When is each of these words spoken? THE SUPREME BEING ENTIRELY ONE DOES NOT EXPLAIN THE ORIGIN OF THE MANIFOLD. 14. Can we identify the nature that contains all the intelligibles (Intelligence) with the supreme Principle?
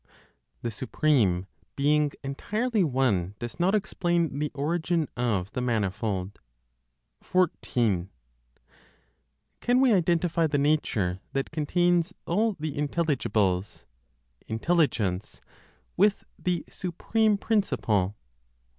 THE 0.63 0.71
SUPREME 0.71 1.45
BEING 1.75 2.11
ENTIRELY 2.23 2.83
ONE 2.83 3.35
DOES 3.37 3.59
NOT 3.59 3.75
EXPLAIN 3.75 4.39
THE 4.39 4.49
ORIGIN 4.55 5.07
OF 5.15 5.51
THE 5.51 5.61
MANIFOLD. 5.61 6.39
14. 7.21 8.09
Can 9.59 9.79
we 9.79 9.93
identify 9.93 10.47
the 10.47 10.57
nature 10.57 11.19
that 11.33 11.51
contains 11.51 12.13
all 12.25 12.55
the 12.59 12.71
intelligibles 12.75 13.85
(Intelligence) 14.47 15.39
with 15.95 16.23
the 16.39 16.65
supreme 16.67 17.37
Principle? 17.37 18.15